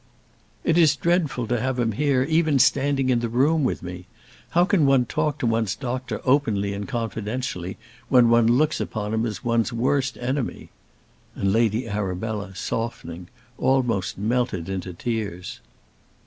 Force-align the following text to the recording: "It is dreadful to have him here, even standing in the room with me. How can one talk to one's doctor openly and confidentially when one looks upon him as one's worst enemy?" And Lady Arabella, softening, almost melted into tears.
"It 0.63 0.79
is 0.79 0.95
dreadful 0.95 1.45
to 1.45 1.59
have 1.59 1.77
him 1.77 1.91
here, 1.91 2.23
even 2.23 2.57
standing 2.57 3.09
in 3.11 3.19
the 3.19 3.29
room 3.29 3.63
with 3.63 3.83
me. 3.83 4.07
How 4.49 4.65
can 4.65 4.87
one 4.87 5.05
talk 5.05 5.37
to 5.37 5.45
one's 5.45 5.75
doctor 5.75 6.19
openly 6.25 6.73
and 6.73 6.87
confidentially 6.87 7.77
when 8.09 8.27
one 8.31 8.47
looks 8.47 8.81
upon 8.81 9.13
him 9.13 9.27
as 9.27 9.43
one's 9.43 9.71
worst 9.71 10.17
enemy?" 10.19 10.71
And 11.35 11.53
Lady 11.53 11.87
Arabella, 11.87 12.55
softening, 12.55 13.27
almost 13.59 14.17
melted 14.17 14.69
into 14.69 14.91
tears. 14.91 15.59